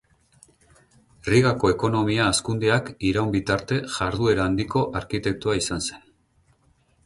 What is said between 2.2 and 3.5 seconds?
hazkundeak iraun